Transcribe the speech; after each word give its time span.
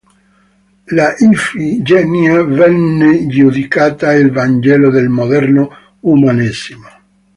La 0.97 1.13
"Ifigenia" 1.19 2.41
venne 2.43 3.27
giudicata 3.27 4.11
il 4.13 4.31
vangelo 4.31 4.89
del 4.89 5.09
moderno 5.09 5.69
umanesimo. 5.99 6.87